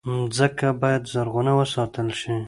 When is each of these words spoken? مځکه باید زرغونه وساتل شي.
مځکه 0.23 0.67
باید 0.81 1.03
زرغونه 1.13 1.51
وساتل 1.59 2.07
شي. 2.19 2.35